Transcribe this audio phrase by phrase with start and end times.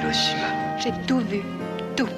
[0.00, 0.78] Hiroshima.
[0.78, 1.42] J'ai tout vu,
[1.94, 2.08] tout.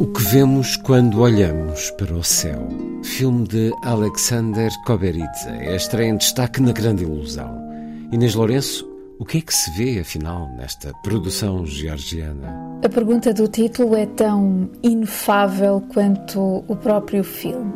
[0.00, 2.68] O que vemos quando olhamos para o céu.
[3.02, 5.48] Filme de Alexander Koberidze.
[5.48, 7.66] É a estreia em destaque na Grande Ilusão.
[8.12, 8.86] Inês Lourenço,
[9.18, 12.78] o que é que se vê, afinal, nesta produção georgiana?
[12.84, 17.72] A pergunta do título é tão inefável quanto o próprio filme.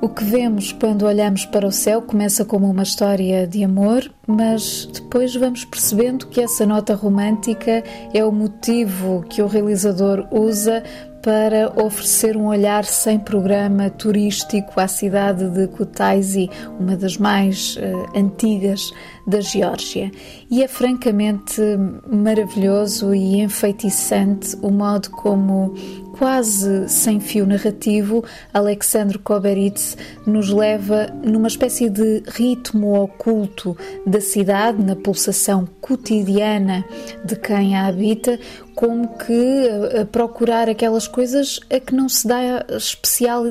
[0.00, 4.86] O que vemos quando olhamos para o céu começa como uma história de amor, mas
[4.86, 10.82] depois vamos percebendo que essa nota romântica é o motivo que o realizador usa
[11.26, 18.16] para oferecer um olhar sem programa turístico à cidade de Kutaisi, uma das mais uh,
[18.16, 18.92] antigas
[19.26, 20.12] da Geórgia.
[20.48, 21.60] E é francamente
[22.08, 25.74] maravilhoso e enfeitiçante o modo como
[26.18, 34.82] quase sem fio narrativo, Alexandre Koberitz nos leva numa espécie de ritmo oculto da cidade,
[34.82, 36.84] na pulsação cotidiana
[37.24, 38.38] de quem a habita,
[38.74, 39.68] como que
[40.00, 43.44] a, procurar aquelas coisas a que não se dá especial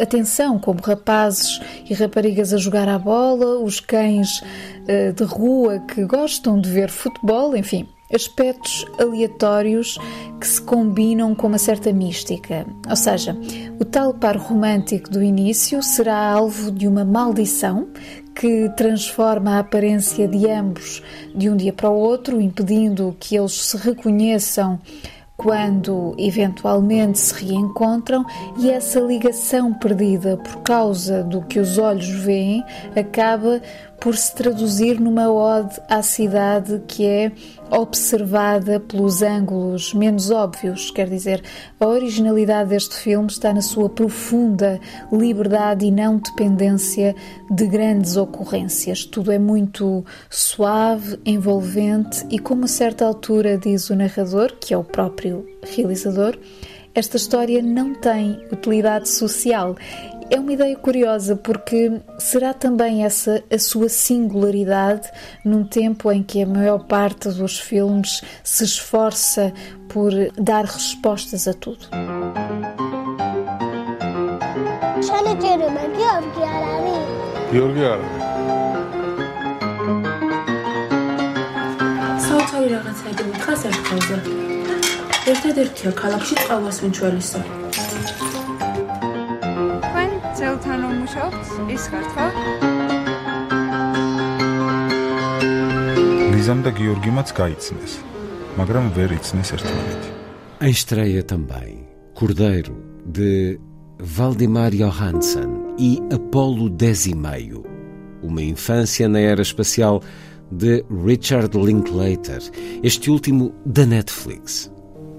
[0.00, 6.04] atenção, como rapazes e raparigas a jogar à bola, os cães uh, de rua que
[6.04, 9.98] gostam de ver futebol, enfim, aspectos aleatórios
[10.40, 12.66] que se combinam com uma certa mística.
[12.88, 13.36] Ou seja,
[13.78, 17.88] o tal par romântico do início será alvo de uma maldição
[18.34, 21.02] que transforma a aparência de ambos
[21.34, 24.78] de um dia para o outro, impedindo que eles se reconheçam
[25.40, 28.26] quando eventualmente se reencontram
[28.58, 32.62] e essa ligação perdida por causa do que os olhos veem
[32.94, 33.62] acaba
[34.00, 37.30] por se traduzir numa ode à cidade que é
[37.70, 40.90] observada pelos ângulos menos óbvios.
[40.90, 41.42] Quer dizer,
[41.78, 44.80] a originalidade deste filme está na sua profunda
[45.12, 47.14] liberdade e não dependência
[47.50, 49.04] de grandes ocorrências.
[49.04, 54.78] Tudo é muito suave, envolvente e, como a certa altura diz o narrador, que é
[54.78, 56.36] o próprio realizador,
[56.94, 59.76] esta história não tem utilidade social
[60.29, 65.09] é uma ideia curiosa porque será também essa a sua singularidade
[65.43, 69.53] num tempo em que a maior parte dos filmes se esforça
[69.89, 71.85] por dar respostas a tudo.
[77.55, 78.23] გიორგი არ არის.
[82.25, 84.17] საოცარი რაღაცაები მითხას ერთხელზე.
[85.31, 87.41] ერთადერთია ქალაქში წყალას მენჩველისა.
[91.09, 92.25] წელთან უმუშაობთ, ის ხართ, ხო?
[96.33, 97.93] ლიზამ და გიორგიმაც გაიცნეს,
[98.59, 100.09] მაგრამ ვერ იცნეს ერთმანეთი.
[100.61, 103.59] A estreia também, Cordeiro, de
[103.97, 107.65] Valdemar Johansson e Apolo Desimeio,
[108.21, 110.03] uma infância na era espacial
[110.51, 112.41] de Richard Linklater,
[112.83, 114.71] este último da Netflix.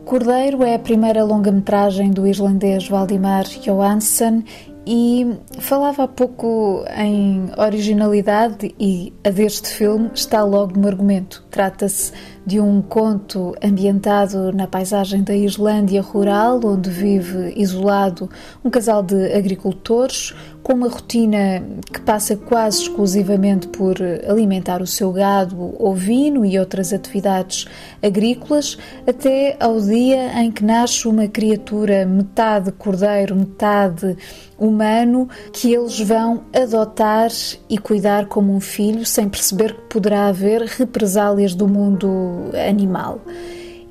[0.04, 4.44] Cordeiro é a primeira longa-metragem do islandês Valdemar Johansson
[4.85, 11.43] e falava há pouco em originalidade e a deste filme está logo no argumento.
[11.51, 12.11] Trata-se
[12.45, 18.29] de um conto ambientado na paisagem da Islândia rural, onde vive isolado
[18.65, 23.95] um casal de agricultores com uma rotina que passa quase exclusivamente por
[24.27, 27.65] alimentar o seu gado ovino e outras atividades
[28.01, 28.77] agrícolas,
[29.07, 34.15] até ao dia em que nasce uma criatura metade cordeiro, metade
[34.57, 37.29] humano, que eles vão adotar
[37.69, 43.21] e cuidar como um filho, sem perceber que poderá haver represálias do mundo animal.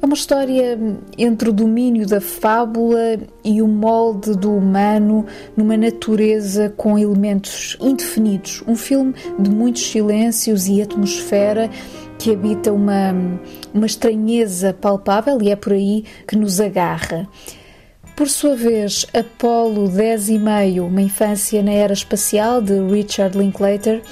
[0.02, 0.78] É uma história
[1.18, 8.64] entre o domínio da fábula e o molde do humano numa natureza com elementos indefinidos.
[8.66, 11.68] Um filme de muitos silêncios e atmosfera
[12.18, 13.14] que habita uma,
[13.74, 17.28] uma estranheza palpável e é por aí que nos agarra.
[18.16, 24.02] Por sua vez, Apollo 10 e meio, uma infância na era espacial de Richard Linklater,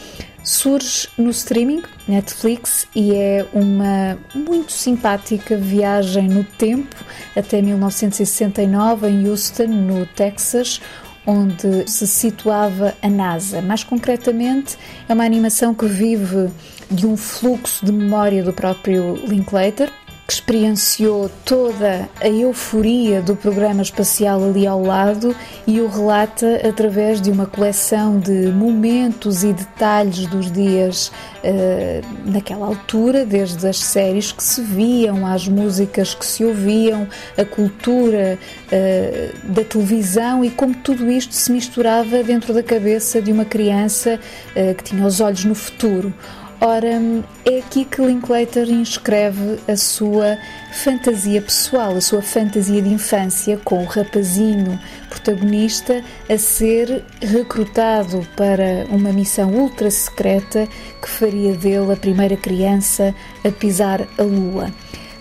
[0.49, 6.97] surge no streaming Netflix e é uma muito simpática viagem no tempo
[7.37, 10.81] até 1969 em Houston, no Texas,
[11.27, 13.61] onde se situava a NASA.
[13.61, 16.49] Mais concretamente, é uma animação que vive
[16.91, 19.93] de um fluxo de memória do próprio Linklater,
[20.29, 25.35] que experienciou toda a euforia do programa espacial ali ao lado
[25.67, 32.67] e o relata através de uma coleção de momentos e detalhes dos dias uh, naquela
[32.67, 37.09] altura, desde as séries que se viam, às músicas que se ouviam,
[37.39, 43.33] a cultura uh, da televisão e como tudo isto se misturava dentro da cabeça de
[43.33, 44.21] uma criança
[44.51, 46.13] uh, que tinha os olhos no futuro.
[46.61, 47.01] Ora,
[47.45, 50.37] é aqui que Linklater inscreve a sua
[50.73, 54.77] fantasia pessoal, a sua fantasia de infância, com o rapazinho
[55.09, 60.67] protagonista a ser recrutado para uma missão ultra secreta
[61.01, 63.15] que faria dele a primeira criança
[63.45, 64.73] a pisar a lua.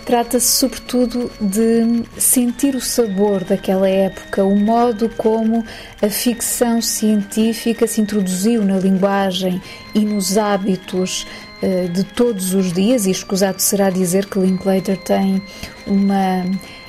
[0.07, 5.65] Trata-se sobretudo de sentir o sabor daquela época, o modo como
[6.01, 9.61] a ficção científica se introduziu na linguagem
[9.93, 11.27] e nos hábitos
[11.61, 15.43] uh, de todos os dias, e escusado será dizer que Linklater tem
[15.85, 16.45] uma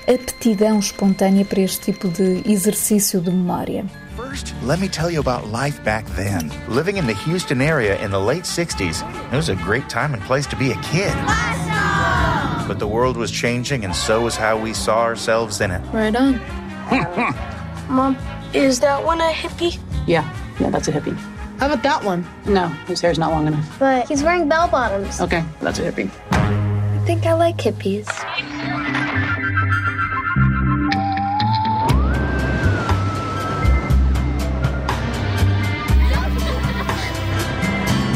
[0.06, 3.84] aptidão espontânea para este tipo de exercício de memória.
[4.16, 6.52] First, let me tell you about life back then.
[6.68, 10.22] Living in the Houston area in the late 60s, it was a great time and
[10.22, 11.67] place to be a kid.
[12.68, 15.80] But the world was changing, and so was how we saw ourselves in it.
[15.90, 16.38] Right on.
[17.88, 18.14] Mom,
[18.52, 19.80] is that one a hippie?
[20.06, 20.30] Yeah,
[20.60, 21.16] yeah, that's a hippie.
[21.58, 22.26] How about that one?
[22.44, 23.78] No, his hair's not long enough.
[23.78, 25.18] But he's wearing bell bottoms.
[25.18, 26.10] Okay, that's a hippie.
[26.30, 28.06] I think I like hippies.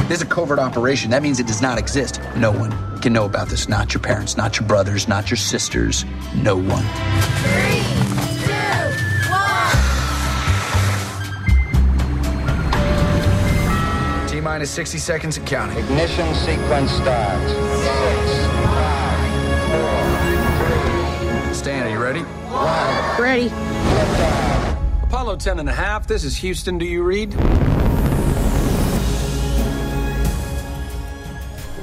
[0.08, 1.10] There's a covert operation.
[1.10, 2.20] That means it does not exist.
[2.36, 3.68] No one can know about this.
[3.68, 6.04] Not your parents, not your brothers, not your sisters.
[6.36, 6.84] No one.
[7.42, 7.82] Three,
[8.46, 8.52] two,
[9.28, 9.76] one.
[14.28, 15.76] T minus 60 seconds and counting.
[15.78, 17.52] Ignition sequence starts.
[17.82, 19.32] Six, five,
[21.48, 22.22] four, Stan, are you ready?
[23.20, 23.50] Ready.
[25.02, 26.78] Apollo 10 and a half, this is Houston.
[26.78, 27.34] Do you read?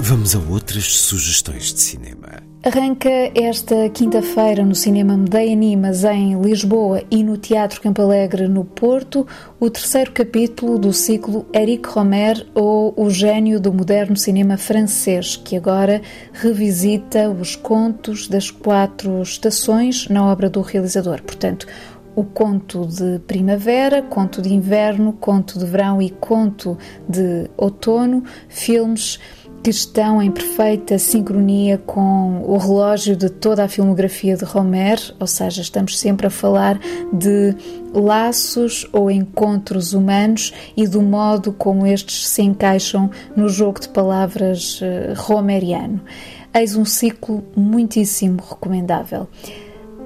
[0.09, 2.41] Vamos a outras sugestões de cinema.
[2.63, 8.65] Arranca esta quinta-feira no Cinema Medeia Animas em Lisboa e no Teatro Campo Alegre no
[8.65, 9.27] Porto
[9.59, 15.55] o terceiro capítulo do ciclo Eric Romer ou O Gênio do Moderno Cinema Francês, que
[15.55, 16.01] agora
[16.33, 21.21] revisita os contos das quatro estações na obra do realizador.
[21.21, 21.67] Portanto,
[22.15, 26.77] o conto de primavera, conto de inverno, conto de verão e conto
[27.07, 29.19] de outono, filmes
[29.63, 35.27] que estão em perfeita sincronia com o relógio de toda a filmografia de Romer, ou
[35.27, 36.79] seja, estamos sempre a falar
[37.11, 37.55] de
[37.93, 44.79] laços ou encontros humanos e do modo como estes se encaixam no jogo de palavras
[44.81, 46.01] uh, romeriano.
[46.53, 49.27] Eis um ciclo muitíssimo recomendável.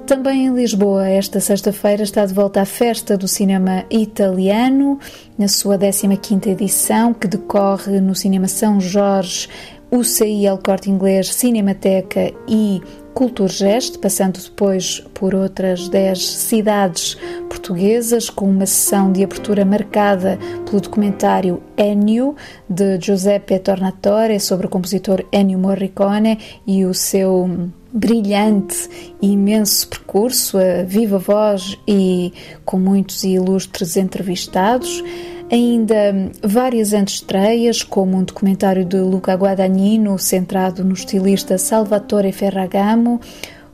[0.06, 4.98] Também em Lisboa, esta sexta-feira, está de volta a Festa do Cinema Italiano,
[5.38, 9.48] na sua 15ª edição, que decorre no Cinema São Jorge,
[9.90, 12.82] UCI El Corte Inglês, Cinemateca e
[13.14, 17.16] Culturgest, passando depois por outras 10 cidades
[17.48, 22.36] portuguesas, com uma sessão de abertura marcada pelo documentário Ennio,
[22.68, 28.88] de Giuseppe Tornatore, sobre o compositor Ennio Morricone e o seu brilhante
[29.22, 32.32] e imenso percurso, a viva voz e
[32.64, 35.02] com muitos e ilustres entrevistados.
[35.50, 35.94] Ainda
[36.42, 43.20] várias antestreias, como um documentário de Luca Guadagnino centrado no estilista Salvatore Ferragamo,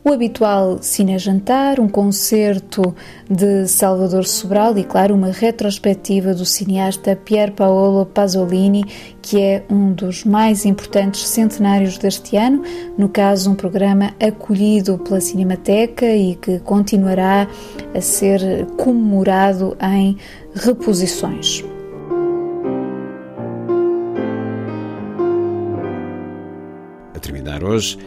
[0.02, 2.94] o habitual cine-jantar, um concerto
[3.28, 8.82] de Salvador Sobral e, claro, uma retrospectiva do cineasta Pier Paolo Pasolini,
[9.20, 12.62] que é um dos mais importantes centenários deste ano,
[12.96, 17.46] no caso, um programa acolhido pela Cinemateca e que continuará
[17.94, 20.16] a ser comemorado em
[20.54, 21.62] reposições.
[27.14, 27.98] A terminar hoje,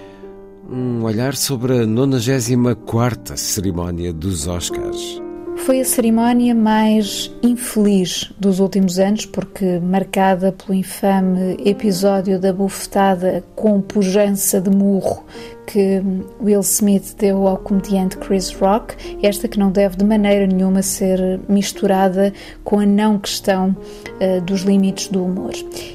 [0.74, 5.22] um olhar sobre a 94 cerimónia dos Oscars.
[5.58, 13.44] Foi a cerimónia mais infeliz dos últimos anos, porque marcada pelo infame episódio da bufetada
[13.56, 15.24] com pujança de murro
[15.66, 16.02] que
[16.42, 21.40] Will Smith deu ao comediante Chris Rock, esta que não deve de maneira nenhuma ser
[21.48, 23.76] misturada com a não questão
[24.20, 25.54] uh, dos limites do humor.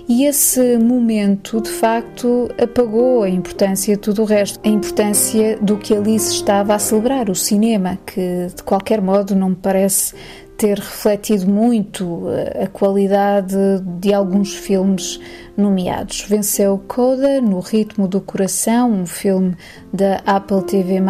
[0.08, 5.76] E esse momento, de facto, apagou a importância de tudo o resto, a importância do
[5.76, 10.14] que ali se estava a celebrar, o cinema, que de qualquer modo não me parece
[10.58, 12.24] ter refletido muito
[12.60, 13.56] a qualidade
[14.00, 15.20] de alguns filmes
[15.56, 16.22] nomeados.
[16.22, 19.56] Venceu Coda no Ritmo do Coração, um filme
[19.92, 21.00] da Apple TV+,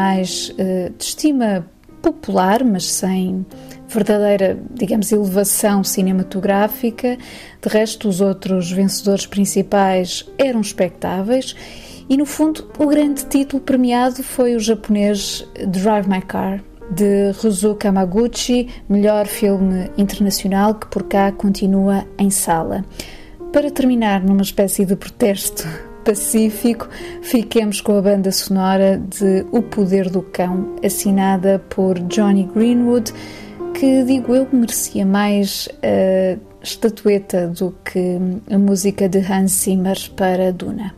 [0.58, 1.66] eh, de estima
[2.02, 3.44] popular, mas sem
[3.88, 7.16] verdadeira, digamos, elevação cinematográfica.
[7.62, 11.56] De resto, os outros vencedores principais eram espectáveis.
[12.06, 17.74] E no fundo, o grande título premiado foi o japonês Drive My Car, de Ruzu
[17.74, 22.84] Kamaguchi, melhor filme internacional que por cá continua em sala.
[23.52, 25.66] Para terminar numa espécie de protesto
[26.04, 26.88] pacífico,
[27.22, 33.12] fiquemos com a banda sonora de O Poder do Cão, assinada por Johnny Greenwood,
[33.74, 38.18] que digo eu merecia mais a estatueta do que
[38.50, 40.97] a música de Hans Zimmer para Duna.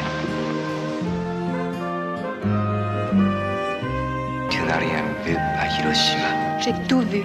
[5.93, 7.23] J'ai tout vu.